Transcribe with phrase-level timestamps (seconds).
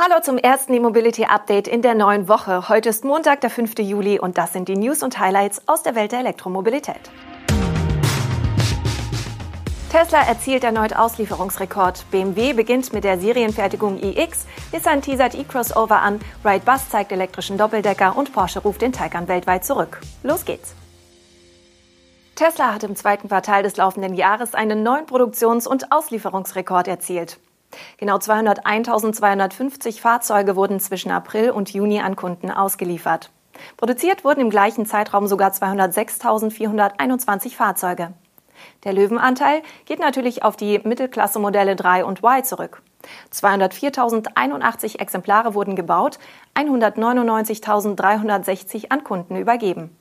[0.00, 2.68] Hallo zum ersten E-Mobility Update in der neuen Woche.
[2.68, 3.80] Heute ist Montag, der 5.
[3.80, 7.10] Juli und das sind die News und Highlights aus der Welt der Elektromobilität.
[9.90, 12.08] Tesla erzielt erneut Auslieferungsrekord.
[12.12, 18.32] BMW beginnt mit der Serienfertigung iX, Nissan teasert e-Crossover an, Wrightbus zeigt elektrischen Doppeldecker und
[18.32, 20.00] Porsche ruft den Taycan weltweit zurück.
[20.22, 20.76] Los geht's!
[22.36, 27.40] Tesla hat im zweiten Quartal des laufenden Jahres einen neuen Produktions- und Auslieferungsrekord erzielt.
[27.96, 33.30] Genau 201.250 Fahrzeuge wurden zwischen April und Juni an Kunden ausgeliefert.
[33.76, 38.12] Produziert wurden im gleichen Zeitraum sogar 206.421 Fahrzeuge.
[38.84, 42.82] Der Löwenanteil geht natürlich auf die Mittelklasse-Modelle 3 und Y zurück.
[43.32, 46.18] 204.081 Exemplare wurden gebaut,
[46.56, 49.96] 199.360 an Kunden übergeben.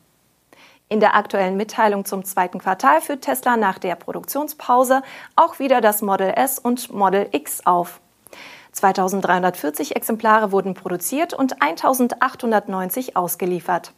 [0.89, 5.01] In der aktuellen Mitteilung zum zweiten Quartal führt Tesla nach der Produktionspause
[5.35, 7.99] auch wieder das Model S und Model X auf.
[8.71, 13.91] 2340 Exemplare wurden produziert und 1890 ausgeliefert.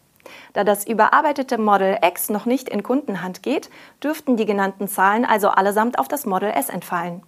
[0.54, 3.70] Da das überarbeitete Model X noch nicht in Kundenhand geht,
[4.04, 7.22] dürften die genannten Zahlen also allesamt auf das Model S entfallen.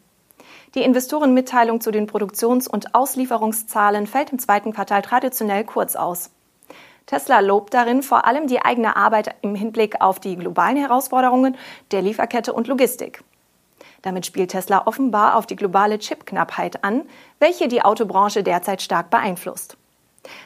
[0.74, 6.32] Die Investorenmitteilung zu den Produktions- und Auslieferungszahlen fällt im zweiten Quartal traditionell kurz aus.
[7.06, 11.58] Tesla lobt darin vor allem die eigene Arbeit im Hinblick auf die globalen Herausforderungen
[11.92, 13.24] der Lieferkette und Logistik.
[14.02, 17.04] Damit spielt Tesla offenbar auf die globale Chipknappheit an,
[17.40, 19.78] welche die Autobranche derzeit stark beeinflusst.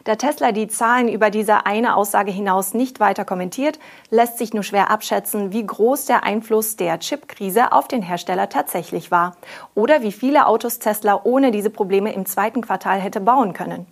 [0.06, 3.78] Da Tesla die Zahlen über diese eine Aussage hinaus nicht weiter kommentiert,
[4.10, 9.12] lässt sich nur schwer abschätzen, wie groß der Einfluss der Chipkrise auf den Hersteller tatsächlich
[9.12, 9.36] war
[9.74, 13.86] oder wie viele Autos Tesla ohne diese Probleme im zweiten Quartal hätte bauen können.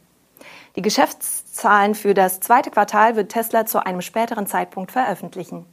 [0.75, 5.65] Die Geschäftszahlen für das zweite Quartal wird Tesla zu einem späteren Zeitpunkt veröffentlichen.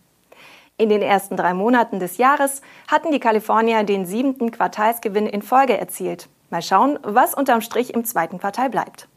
[0.76, 5.76] In den ersten drei Monaten des Jahres hatten die Kalifornier den siebten Quartalsgewinn in Folge
[5.78, 6.28] erzielt.
[6.50, 9.08] Mal schauen, was unterm Strich im zweiten Quartal bleibt.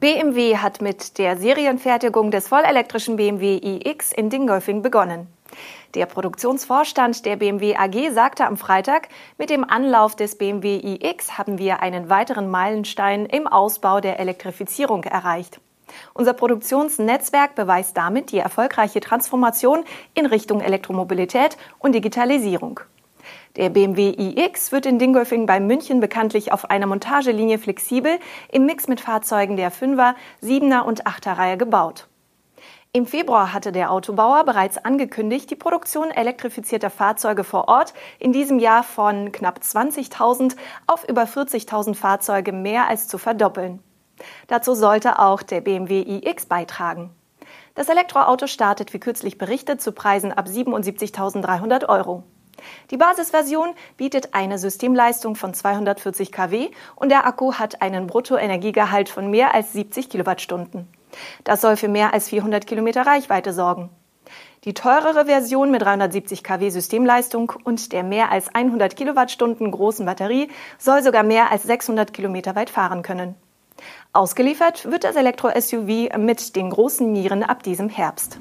[0.00, 5.28] BMW hat mit der Serienfertigung des vollelektrischen BMW iX in Dingolfing begonnen.
[5.94, 11.58] Der Produktionsvorstand der BMW AG sagte am Freitag, mit dem Anlauf des BMW iX haben
[11.58, 15.60] wir einen weiteren Meilenstein im Ausbau der Elektrifizierung erreicht.
[16.14, 19.84] Unser Produktionsnetzwerk beweist damit die erfolgreiche Transformation
[20.14, 22.80] in Richtung Elektromobilität und Digitalisierung.
[23.56, 28.18] Der BMW iX wird in Dingolfing bei München bekanntlich auf einer Montagelinie flexibel
[28.50, 32.06] im Mix mit Fahrzeugen der 5er, 7er und 8er Reihe gebaut.
[32.92, 38.58] Im Februar hatte der Autobauer bereits angekündigt, die Produktion elektrifizierter Fahrzeuge vor Ort in diesem
[38.58, 40.56] Jahr von knapp 20.000
[40.88, 43.80] auf über 40.000 Fahrzeuge mehr als zu verdoppeln.
[44.48, 47.14] Dazu sollte auch der BMW iX beitragen.
[47.76, 52.24] Das Elektroauto startet, wie kürzlich berichtet, zu Preisen ab 77.300 Euro.
[52.90, 53.68] Die Basisversion
[53.98, 59.74] bietet eine Systemleistung von 240 kW und der Akku hat einen Bruttoenergiegehalt von mehr als
[59.74, 60.88] 70 Kilowattstunden.
[61.44, 63.90] Das soll für mehr als 400 Kilometer Reichweite sorgen.
[64.64, 70.48] Die teurere Version mit 370 kW Systemleistung und der mehr als 100 Kilowattstunden großen Batterie
[70.78, 73.36] soll sogar mehr als 600 Kilometer weit fahren können.
[74.12, 78.38] Ausgeliefert wird das Elektro-SUV mit den großen Nieren ab diesem Herbst.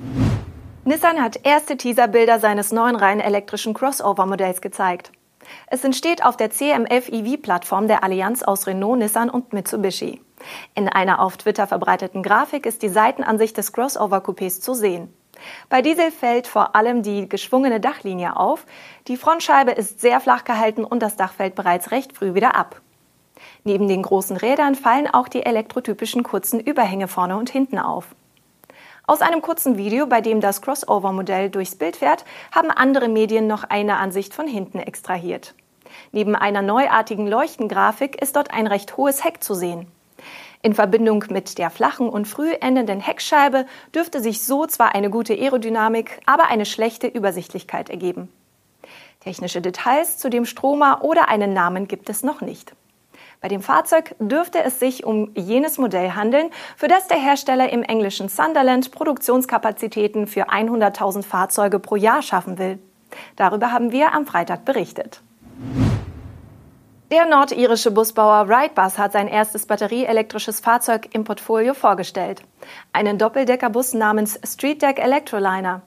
[0.83, 5.11] Nissan hat erste Teaserbilder seines neuen rein elektrischen Crossover-Modells gezeigt.
[5.67, 10.21] Es entsteht auf der CMF-EV-Plattform der Allianz aus Renault, Nissan und Mitsubishi.
[10.75, 15.13] In einer auf Twitter verbreiteten Grafik ist die Seitenansicht des Crossover-Coupés zu sehen.
[15.69, 18.65] Bei Diesel fällt vor allem die geschwungene Dachlinie auf.
[19.07, 22.81] Die Frontscheibe ist sehr flach gehalten und das Dach fällt bereits recht früh wieder ab.
[23.63, 28.15] Neben den großen Rädern fallen auch die elektrotypischen kurzen Überhänge vorne und hinten auf.
[29.07, 33.63] Aus einem kurzen Video, bei dem das Crossover-Modell durchs Bild fährt, haben andere Medien noch
[33.63, 35.55] eine Ansicht von hinten extrahiert.
[36.11, 39.87] Neben einer neuartigen Leuchtengrafik ist dort ein recht hohes Heck zu sehen.
[40.61, 43.65] In Verbindung mit der flachen und früh endenden Heckscheibe
[43.95, 48.29] dürfte sich so zwar eine gute Aerodynamik, aber eine schlechte Übersichtlichkeit ergeben.
[49.21, 52.73] Technische Details zu dem Stromer oder einen Namen gibt es noch nicht.
[53.41, 57.83] Bei dem Fahrzeug dürfte es sich um jenes Modell handeln, für das der Hersteller im
[57.83, 62.79] englischen Sunderland Produktionskapazitäten für 100.000 Fahrzeuge pro Jahr schaffen will.
[63.37, 65.21] Darüber haben wir am Freitag berichtet.
[67.11, 72.43] Der nordirische Busbauer Wrightbus hat sein erstes batterieelektrisches Fahrzeug im Portfolio vorgestellt.
[72.93, 75.81] Einen Doppeldeckerbus namens Streetdeck Electroliner.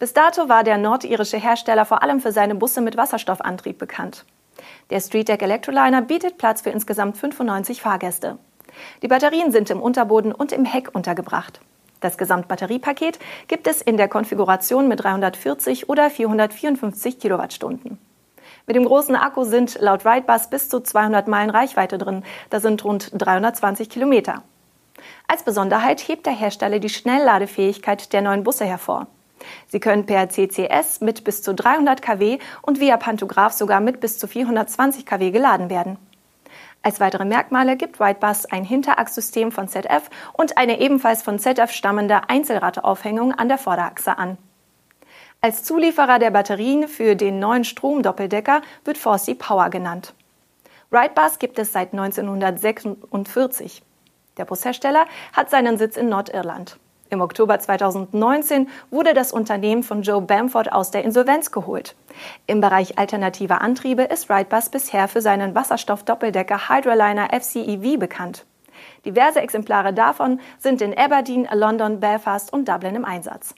[0.00, 4.24] Bis dato war der nordirische Hersteller vor allem für seine Busse mit Wasserstoffantrieb bekannt.
[4.90, 8.36] Der Streetdeck Electroliner bietet Platz für insgesamt 95 Fahrgäste.
[9.02, 11.60] Die Batterien sind im Unterboden und im Heck untergebracht.
[12.00, 18.00] Das Gesamtbatteriepaket gibt es in der Konfiguration mit 340 oder 454 Kilowattstunden.
[18.66, 22.24] Mit dem großen Akku sind laut Ridebus bis zu 200 Meilen Reichweite drin.
[22.50, 24.42] Das sind rund 320 Kilometer.
[25.28, 29.06] Als Besonderheit hebt der Hersteller die Schnellladefähigkeit der neuen Busse hervor.
[29.68, 34.18] Sie können per CCS mit bis zu 300 kW und via Pantograph sogar mit bis
[34.18, 35.98] zu 420 kW geladen werden.
[36.82, 42.28] Als weitere Merkmale gibt Whitebus ein Hinterachssystem von ZF und eine ebenfalls von ZF stammende
[42.28, 44.38] Einzelrateaufhängung an der Vorderachse an.
[45.40, 50.14] Als Zulieferer der Batterien für den neuen Stromdoppeldecker wird Forsey Power genannt.
[50.90, 53.82] Wrightbus gibt es seit 1946.
[54.38, 56.78] Der Bushersteller hat seinen Sitz in Nordirland.
[57.08, 61.94] Im Oktober 2019 wurde das Unternehmen von Joe Bamford aus der Insolvenz geholt.
[62.46, 68.44] Im Bereich alternativer Antriebe ist Wrightbus bisher für seinen Wasserstoff-Doppeldecker Hydroliner FCEV bekannt.
[69.04, 73.54] Diverse Exemplare davon sind in Aberdeen, London, Belfast und Dublin im Einsatz.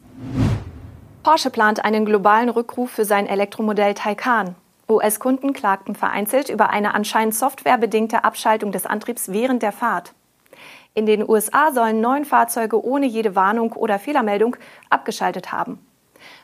[1.23, 4.55] Porsche plant einen globalen Rückruf für sein Elektromodell Taycan.
[4.89, 10.15] US-Kunden klagten vereinzelt über eine anscheinend softwarebedingte Abschaltung des Antriebs während der Fahrt.
[10.95, 14.57] In den USA sollen neun Fahrzeuge ohne jede Warnung oder Fehlermeldung
[14.91, 15.85] abgeschaltet haben.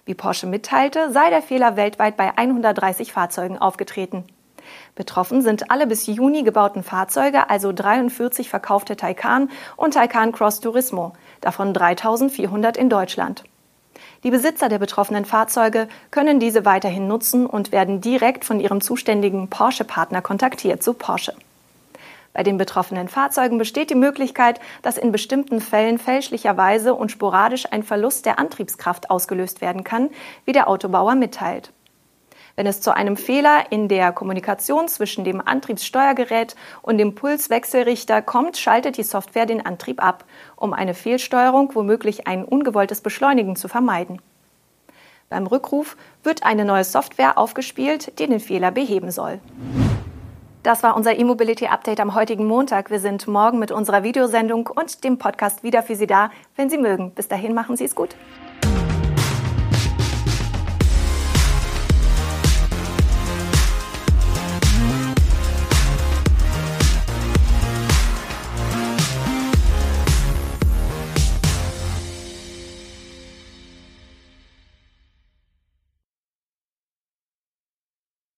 [0.05, 4.25] Wie Porsche mitteilte, sei der Fehler weltweit bei 130 Fahrzeugen aufgetreten.
[4.95, 11.15] Betroffen sind alle bis Juni gebauten Fahrzeuge, also 43 verkaufte Taycan und Taycan Cross Turismo,
[11.41, 13.45] davon 3400 in Deutschland.
[14.25, 19.49] Die Besitzer der betroffenen Fahrzeuge können diese weiterhin nutzen und werden direkt von ihrem zuständigen
[19.49, 21.35] Porsche-Partner kontaktiert, so Porsche.
[22.33, 27.83] Bei den betroffenen Fahrzeugen besteht die Möglichkeit, dass in bestimmten Fällen fälschlicherweise und sporadisch ein
[27.83, 30.09] Verlust der Antriebskraft ausgelöst werden kann,
[30.47, 31.71] wie der Autobauer mitteilt.
[32.57, 38.57] Wenn es zu einem Fehler in der Kommunikation zwischen dem Antriebssteuergerät und dem Pulswechselrichter kommt,
[38.57, 40.25] schaltet die Software den Antrieb ab,
[40.55, 44.23] um eine Fehlsteuerung, womöglich ein ungewolltes Beschleunigen zu vermeiden.
[45.31, 49.41] Beim Rückruf wird eine neue Software aufgespielt, die den Fehler beheben soll.
[50.63, 52.89] Das war unser E-Mobility Update am heutigen Montag.
[52.89, 56.79] Wir sind morgen mit unserer Videosendung und dem Podcast wieder für Sie da, wenn Sie
[56.79, 57.11] mögen.
[57.11, 58.17] Bis dahin machen Sie es gut.